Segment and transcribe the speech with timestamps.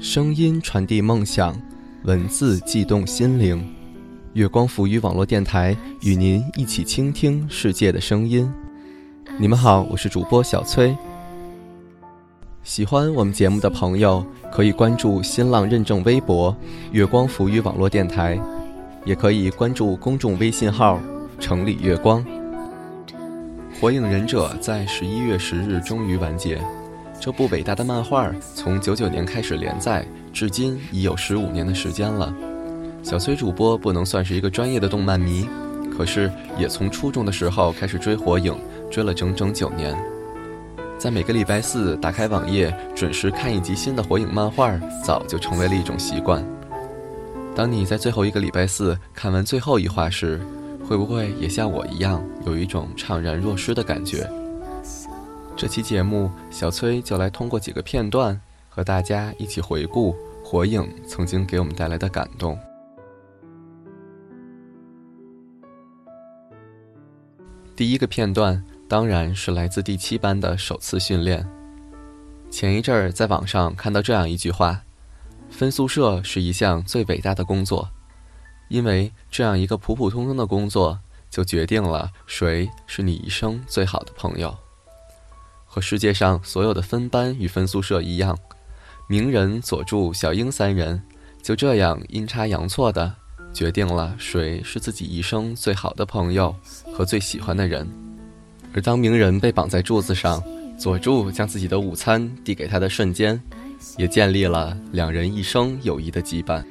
[0.00, 1.56] 声音传递梦想，
[2.02, 3.64] 文字悸动心灵。
[4.32, 8.52] 月光浮于网络电台与您一起倾听世界的声音。
[9.38, 10.92] 你们好，我是主播小崔。
[12.64, 16.54] 喜欢我们节目的朋友，可以关注新浪认证微博
[16.90, 18.36] “月光浮于网络电台”，
[19.06, 20.98] 也可以关注公众微信号
[21.38, 22.24] “城里月光”。
[23.80, 26.60] 《火影忍者》在十一月十日终于完结。
[27.20, 30.02] 这部伟大的漫画从九九年开始连载，
[30.32, 32.34] 至今已有十五年的时间了。
[33.02, 35.46] 小崔主播不能算是一个专业的动漫迷，
[35.94, 38.58] 可是也从初中的时候开始追火影，
[38.90, 39.94] 追了整整九年。
[40.98, 44.74] 在每个礼拜四打开网页，准时看一集新的火影漫画，
[45.04, 46.42] 早就成为了一种习惯。
[47.54, 50.40] 当你在最后一个礼拜四看完最后一话时，
[50.88, 54.26] 会不会也像我一样，有一种怅然若失的感觉？
[55.60, 62.58] 这期节目，小崔就来通过几个片段，和大家一起回顾《火影》曾经给我们带来的感动。
[67.76, 71.46] 第一个片段当然是来自第七班的首次训练。
[72.50, 74.80] 前一阵儿在网上看到这样一句话
[75.52, 77.86] ：“分宿舍是一项最伟大的工作，
[78.70, 84.56] 因为这样一个普普通通的工作，就决定了谁是你一生最好的朋友。”
[85.72, 88.36] 和世界上所有的分班与分宿舍一样，
[89.06, 91.00] 鸣人、佐助、小樱三人
[91.40, 93.14] 就这样阴差阳错的
[93.52, 96.52] 决定了谁是自己一生最好的朋友
[96.92, 97.88] 和最喜欢的人。
[98.74, 100.42] 而当鸣人被绑在柱子上，
[100.76, 103.40] 佐助将自己的午餐递给他的瞬间，
[103.96, 106.64] 也建立了两人一生友谊的羁绊。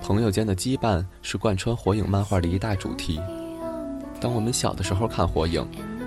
[0.00, 3.20] 朋友间的羁绊是贯穿火影漫画的一大主题。
[4.18, 5.62] 当我们小的时候看火影。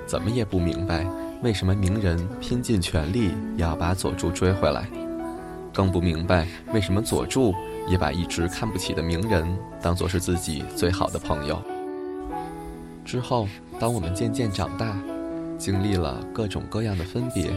[0.08, 1.06] 怎么也不明白，
[1.44, 4.88] 为什么鸣人拼尽全力也要把佐助追回来，
[5.74, 7.54] 更不明白为什么佐助
[7.90, 9.46] 也把一直看不起的鸣人
[9.82, 11.62] 当做是自己最好的朋友。
[13.04, 13.48] 之后，
[13.80, 14.98] 当我们渐渐长大，
[15.58, 17.52] 经历了各种各样的分别，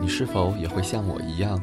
[0.00, 1.60] 你是否也会像我一样，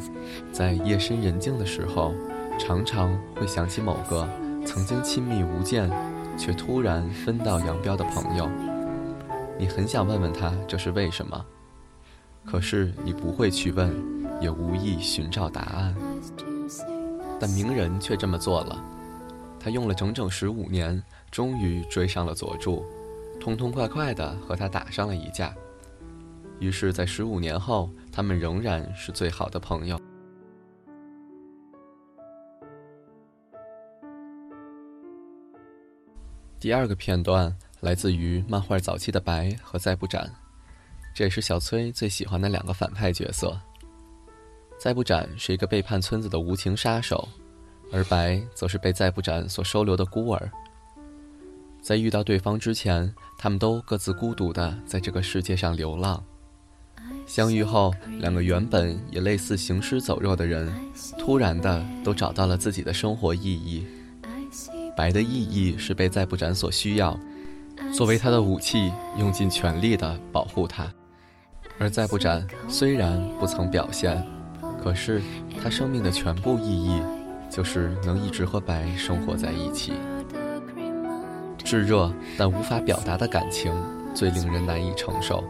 [0.52, 2.14] 在夜深人静的时候，
[2.58, 4.28] 常常会想起某个
[4.66, 5.90] 曾经亲密无间，
[6.38, 8.50] 却突然分道扬镳的朋友？
[9.60, 11.46] 你很想问问他这是为什么，
[12.46, 13.94] 可是你不会去问，
[14.40, 15.94] 也无意寻找答案。
[17.42, 18.82] 但鸣人却这么做了，
[19.60, 22.86] 他用了整整十五年，终于追上了佐助，
[23.38, 25.54] 痛痛快快地和他打上了一架。
[26.60, 30.00] 于是，在十五年后，他们仍然是最好的朋友。
[36.62, 37.54] 第二个片段。
[37.82, 40.30] 来自于漫画早期的白和再不斩，
[41.16, 43.58] 这也是小崔最喜欢的两个反派角色。
[44.78, 47.28] 再不斩是一个背叛村子的无情杀手，
[47.92, 50.52] 而白则是被再不斩所收留的孤儿。
[51.82, 56.22] 在遇到对方之前，他们都各自孤独的在这个世界上流浪。
[57.26, 60.74] 相遇后，两个原本也类似行尸走肉的人，
[61.18, 63.86] 突然的都找到了自己的生活意义。
[64.98, 67.18] 白的意义是被再不斩所需要。
[67.94, 70.88] 作为他的武器，用尽全力的保护他。
[71.78, 74.22] 而再不斩虽然不曾表现，
[74.84, 75.22] 可是
[75.62, 77.02] 他生命的全部意义，
[77.50, 79.94] 就是能一直和白生活在一起。
[81.64, 83.72] 炙热但无法表达的感情，
[84.14, 85.44] 最令人难以承受。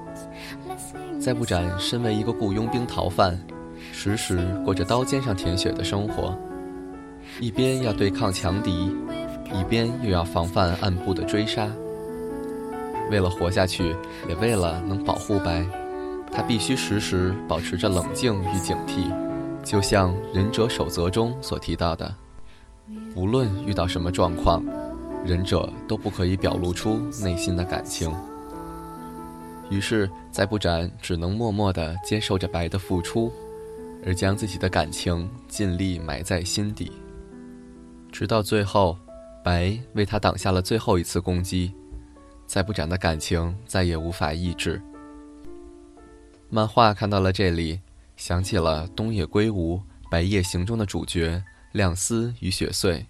[1.20, 3.38] 再不斩身为一个雇佣兵逃犯，
[3.92, 6.38] 时时过着刀尖上舔血的生活，
[7.40, 8.96] 一边要对抗强敌，
[9.54, 11.68] 一边又要防范暗部的追杀。
[13.10, 13.96] 为了活下去，
[14.28, 15.66] 也为了能保护白，
[16.32, 19.12] 他必须时时保持着冷静与警惕。
[19.64, 22.16] 就像《忍者守则》中所提到的，
[23.16, 24.64] 无论遇到什么状况，
[25.26, 28.12] 忍者都不可以表露出内心的感情。
[29.70, 33.32] 于是，再不斩只能默默地接受着白的付出，
[34.06, 36.92] 而将自己的感情尽力埋在心底。
[38.12, 38.98] 直到最后，
[39.44, 41.72] 白为他挡下了最后一次攻击。
[42.50, 44.82] 再不斩的感情再也无法抑制。
[46.50, 47.80] 漫画看到了这里，
[48.18, 49.78] 想起了东野圭吾
[50.10, 51.44] 《白夜行》中的主角
[51.74, 53.06] 亮司与雪穗。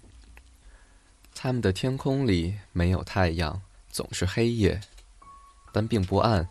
[1.33, 4.81] 他们的天空里没有太阳，总是黑夜，
[5.71, 6.45] 但并不暗，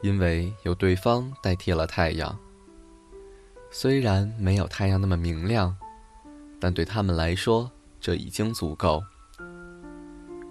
[0.00, 2.38] 因为有对方代替了太阳。
[3.70, 5.76] 虽然没有太阳那么明亮，
[6.58, 9.04] 但对他们来说，这已经足够。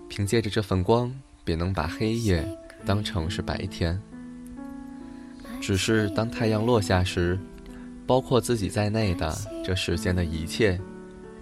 [0.07, 1.11] 凭借着这份光。
[1.51, 2.47] 便能把黑夜
[2.85, 4.01] 当成是白天。
[5.59, 7.37] 只是当太阳落下时，
[8.07, 10.79] 包括自己在内的这世间的一切，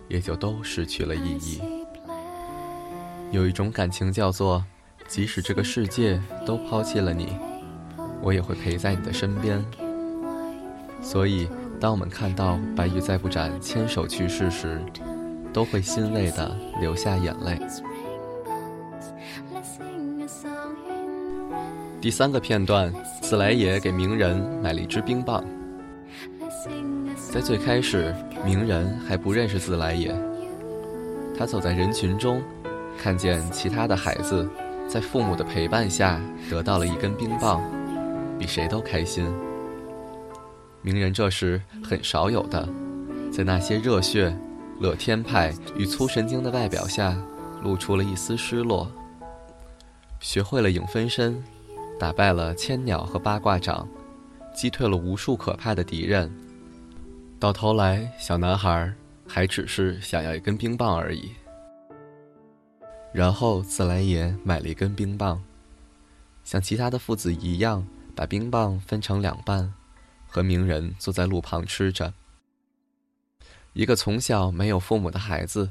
[0.07, 1.61] 也就都失去了意义。
[3.29, 4.65] 有一种感情叫做，
[5.07, 7.38] 即使这个世界都抛弃了你，
[8.19, 9.63] 我也会陪在你的身边。
[11.03, 11.47] 所以，
[11.79, 14.81] 当我们看到白玉再不斩牵手去世时，
[15.53, 17.59] 都会欣慰地流下眼泪。
[22.01, 25.44] 第三个片段，自来也给鸣人买了一支冰棒。
[27.30, 28.16] 在最开始，
[28.46, 30.16] 鸣人还不认识自来也。
[31.38, 32.42] 他走在人群中，
[32.98, 34.48] 看见其他的孩子
[34.88, 37.62] 在父母的陪伴下得到了一根冰棒，
[38.40, 39.30] 比谁都开心。
[40.81, 42.68] 鸣人这时很少有的，
[43.30, 44.34] 在那些热血、
[44.80, 47.13] 乐天派与粗神经的外表下，
[47.62, 48.90] 露出了一丝失落。
[50.22, 51.44] 学会了影分身。
[52.00, 53.86] 打败了千鸟和八卦掌，
[54.56, 56.34] 击退了无数可怕的敌人。
[57.38, 58.94] 到头来，小男孩
[59.28, 61.34] 还只是想要一根冰棒而已。
[63.12, 65.44] 然后自来也买了一根冰棒，
[66.46, 67.86] 像其他的父子一样，
[68.16, 69.74] 把冰棒分成两半，
[70.25, 72.13] 和鸣人坐在路旁吃着。
[73.74, 75.69] 一个从小没有父母的孩子，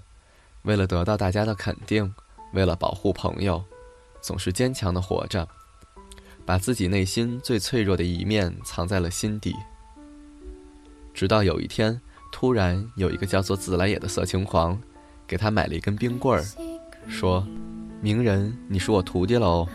[0.63, 2.15] 为了得到大家的肯定，
[2.53, 3.65] 为了保护朋友，
[4.21, 5.49] 总是坚强的活着。
[6.49, 9.55] 把自己内心最脆弱的一面藏在了心底。
[11.13, 12.01] 直到有一天，
[12.33, 14.81] 突然有一个叫做自来也的色情狂，
[15.27, 16.43] 给他买了一根冰棍儿，
[17.07, 17.47] 说
[18.01, 19.69] ：“鸣人，你是我徒弟了哦。”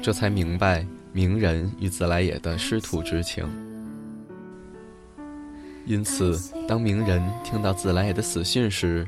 [0.00, 3.46] 这才明白鸣人与自来也的师徒之情。
[5.84, 9.06] 因此，当鸣人听到自来也的死讯时，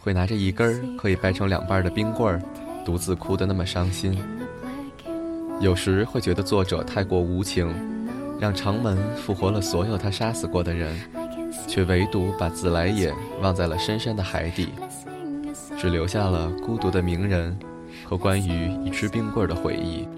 [0.00, 2.42] 会拿着一根可以掰成两半的冰棍儿，
[2.84, 4.18] 独自哭得那么伤心。
[5.60, 7.70] 有时会觉得作者太过无情，
[8.40, 10.98] 让长门复活了所有他杀死过的人，
[11.68, 13.12] 却唯独把自来也
[13.42, 14.70] 忘在了深深的海底，
[15.78, 17.54] 只留下了孤独的鸣人
[18.06, 20.08] 和关于一支冰棍的回忆。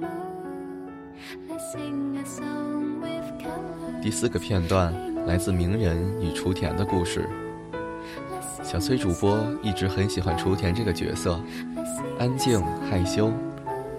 [4.01, 4.95] 第四个片段
[5.27, 7.29] 来自鸣人与雏田的故事。
[8.63, 11.41] 小崔主播一直很喜欢雏田这个角色，
[12.21, 13.33] 安静害羞。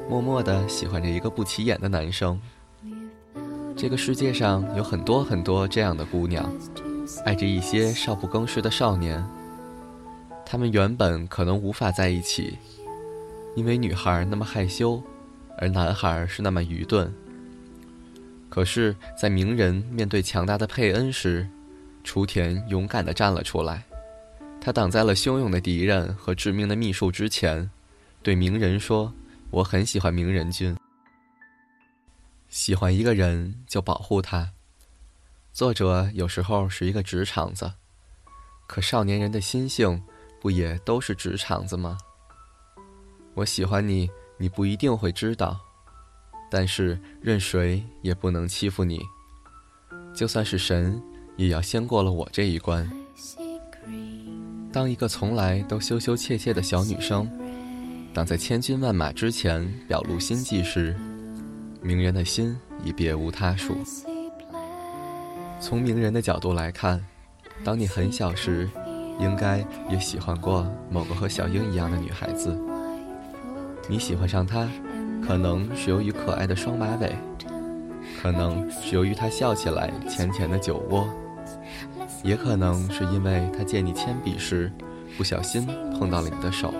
[0.09, 2.39] 默默地喜欢着一个不起眼的男生。
[3.75, 6.51] 这个世界上有很多很多这样的姑娘，
[7.25, 9.23] 爱着一些少不更事的少年。
[10.45, 12.57] 他们原本可能无法在一起，
[13.55, 15.01] 因为女孩那么害羞，
[15.57, 17.11] 而男孩是那么愚钝。
[18.49, 21.47] 可是，在鸣人面对强大的佩恩时，
[22.03, 23.83] 雏田勇敢地站了出来。
[24.61, 27.69] 他挡在了汹涌的敌人和致命的秘术之前，
[28.21, 29.11] 对鸣人说。
[29.53, 30.75] 我很喜欢名人君。
[32.49, 34.51] 喜欢一个人就保护他。
[35.51, 37.73] 作者有时候是一个直肠子，
[38.65, 40.01] 可少年人的心性
[40.41, 41.99] 不也都是直肠子吗？
[43.35, 44.09] 我喜欢你，
[44.39, 45.59] 你不一定会知道，
[46.49, 48.99] 但是任谁也不能欺负你。
[50.15, 50.99] 就算是神，
[51.37, 52.91] 也要先过了我这一关。
[54.71, 57.29] 当一个从来都羞羞怯怯的小女生。
[58.13, 60.95] 当在千军万马之前表露心迹时，
[61.81, 63.75] 鸣人的心已别无他属。
[65.59, 67.03] 从鸣人的角度来看，
[67.63, 68.69] 当你很小时，
[69.19, 72.55] 应该也喜欢过某个和小英一样的女孩子。
[73.89, 74.69] 你喜欢上她，
[75.25, 77.15] 可能是由于可爱的双马尾，
[78.21, 81.09] 可能是由于她笑起来浅浅的酒窝，
[82.23, 84.71] 也可能是因为她借你铅笔时，
[85.17, 85.67] 不小心
[85.97, 86.71] 碰到了你的手。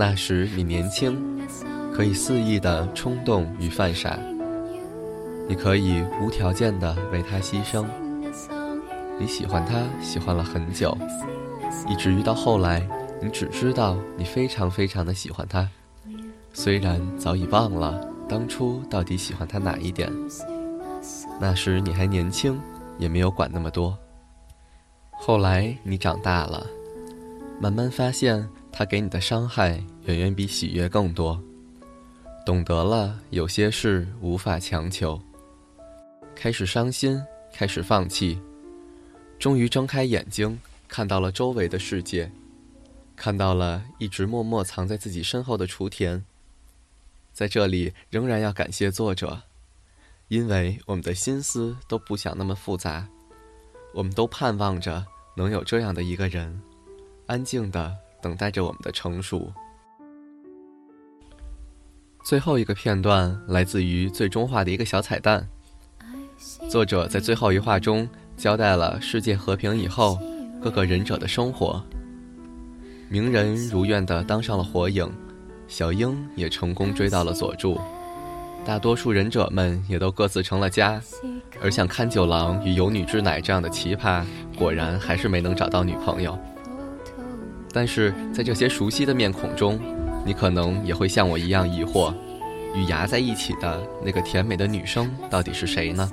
[0.00, 1.14] 那时你年轻，
[1.92, 4.18] 可以肆意的冲动与犯傻，
[5.46, 7.84] 你可以无条件的为他牺牲。
[9.18, 10.96] 你喜欢他，喜欢了很久，
[11.86, 12.88] 以至于到后来，
[13.20, 15.68] 你只知道你非常非常的喜欢他，
[16.54, 20.10] 虽然早已忘了当初到底喜欢他哪一点。
[21.38, 22.58] 那时你还年轻，
[22.96, 23.98] 也没有管那么多。
[25.10, 26.66] 后来你长大了，
[27.60, 28.48] 慢慢发现。
[28.72, 31.40] 他给你的伤害远远比喜悦更多。
[32.46, 35.20] 懂得了，有些事无法强求。
[36.34, 37.22] 开始伤心，
[37.52, 38.40] 开始放弃，
[39.38, 40.58] 终于睁开眼睛，
[40.88, 42.30] 看到了周围的世界，
[43.14, 46.24] 看到了一直默默藏在自己身后的雏田。
[47.32, 49.42] 在这里，仍然要感谢作者，
[50.28, 53.06] 因为我们的心思都不想那么复杂，
[53.92, 55.04] 我们都盼望着
[55.36, 56.60] 能有这样的一个人，
[57.26, 57.94] 安静的。
[58.22, 59.52] 等待着我们的成熟。
[62.22, 65.46] 最后一个片段来自于最终话的一个小彩蛋，
[66.68, 70.18] 作者在最后一话中交代了世界和平以后
[70.60, 71.82] 各个忍者的生活。
[73.08, 75.10] 鸣人如愿的当上了火影，
[75.66, 77.80] 小樱也成功追到了佐助，
[78.64, 81.00] 大多数忍者们也都各自成了家。
[81.62, 84.24] 而像勘九郎与有女之乃这样的奇葩，
[84.56, 86.38] 果然还是没能找到女朋友。
[87.72, 89.78] 但是在这些熟悉的面孔中，
[90.24, 92.12] 你可能也会像我一样疑惑：
[92.74, 96.10] 与牙在一起的那个甜美的女生到底是谁呢？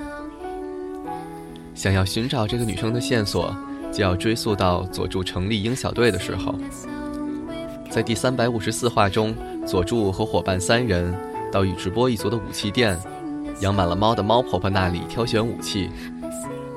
[1.73, 3.55] 想要寻找这个女生的线索，
[3.91, 6.55] 就要追溯到佐助成立鹰小队的时候。
[7.89, 9.35] 在第三百五十四话中，
[9.65, 11.13] 佐助和伙伴三人
[11.51, 12.97] 到宇智波一族的武器店。
[13.61, 15.89] 养满了猫的猫婆婆那里挑选武器，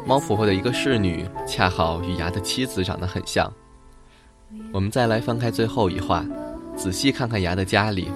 [0.06, 3.52] 猫婆婆的一个侍女恰好与牙的妻子长得很像。
[4.72, 6.24] 我们再来翻开最后一话，
[6.76, 8.08] 仔细看看牙的家里，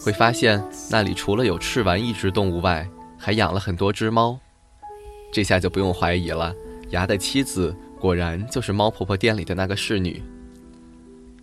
[0.00, 2.88] 会发现那里除了有赤丸一只动物外，
[3.18, 4.38] 还养了很多只猫。
[5.32, 6.54] 这下就不用怀疑了，
[6.90, 10.22] 牙的妻子果然就是猫婆婆店里的那个侍女。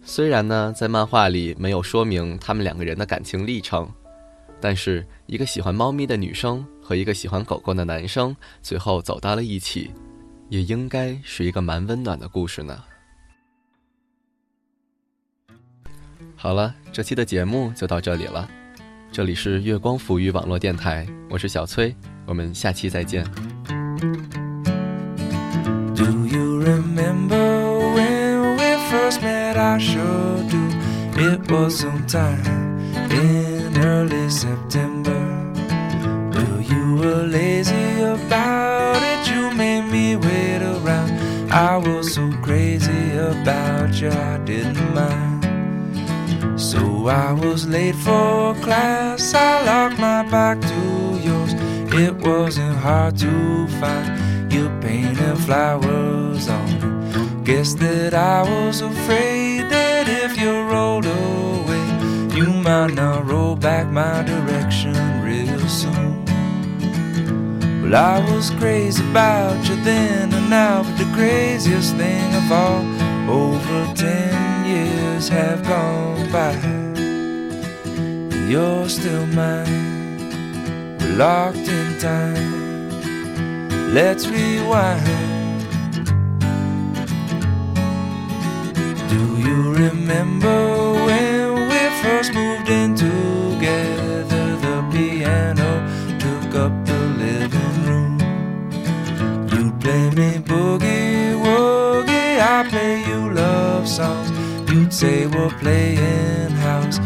[0.04, 3.90] 虽然呢，在漫画里没有说明他们两个人的感情历程。
[4.64, 9.90] 但是，一个喜欢猫咪的女生和一个喜欢狗狗的男生最后走到了一起，
[10.50, 12.84] 也应该是一个蛮温暖的故事呢。
[16.42, 18.50] 好了，这期的节目就到这里了。
[19.12, 21.96] 这里是月光抚育网络电台，我是小崔，
[22.26, 23.24] 我们下期再见。
[25.94, 27.38] Do you remember
[27.94, 29.56] when we first met?
[29.56, 30.58] I sure do.
[31.22, 32.42] It was sometime
[33.12, 35.14] in early September.
[36.32, 41.52] Well, you were lazy about it, you made me wait around.
[41.52, 45.31] I was so crazy about you, I didn't mind.
[46.62, 51.54] So I was late for class, I locked my back to yours.
[51.92, 57.44] It wasn't hard to find you painted flowers on.
[57.44, 61.86] Guess that I was afraid that if you rolled away
[62.36, 66.24] you might not roll back my direction real soon.
[67.82, 72.86] Well, I was crazy about you then and now, but the craziest thing of all,
[73.30, 76.54] over ten years have gone by.
[78.34, 82.52] And you're still mine, we're locked in time.
[83.94, 85.66] Let's rewind.
[89.10, 91.42] Do you remember when?
[91.72, 95.72] we first moved in together, the piano
[96.20, 98.16] took up the living room.
[99.54, 104.31] You play me boogie woogie, I play you love songs.
[104.92, 107.00] Say we're playing house.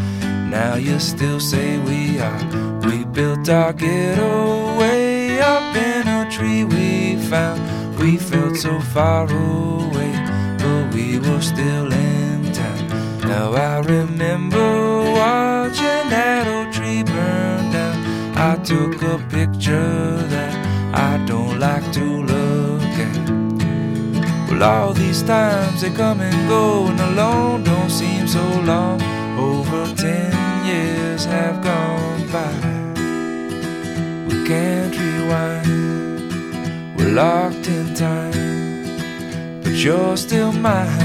[0.50, 2.80] Now you still say we are.
[2.82, 7.62] We built our ghetto way up in a tree we found.
[8.00, 10.14] We felt so far away,
[10.58, 12.88] but we were still in town.
[13.22, 18.36] Now I remember watching that old tree burn down.
[18.36, 20.54] I took a picture that
[20.94, 23.30] I don't like to look at.
[24.50, 26.86] Well, all these times they come and go,
[37.16, 41.05] locked in time, but you're still mine